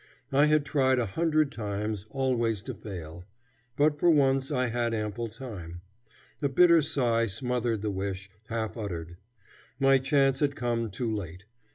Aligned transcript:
I 0.31 0.47
had 0.47 0.65
tried 0.65 0.97
a 0.97 1.05
hundred 1.05 1.51
times, 1.51 2.07
always 2.09 2.63
to 2.63 2.73
fail; 2.73 3.23
but 3.77 3.99
for 3.99 4.09
once 4.09 4.49
I 4.51 4.65
had 4.69 4.95
ample 4.95 5.27
time. 5.27 5.81
A 6.41 6.49
bitter 6.49 6.81
sigh 6.81 7.27
smothered 7.27 7.83
the 7.83 7.91
wish, 7.91 8.27
half 8.49 8.77
uttered. 8.77 9.17
My 9.79 9.99
chance 9.99 10.39
had 10.39 10.55
come 10.55 10.89
too 10.89 11.13
late. 11.15 11.45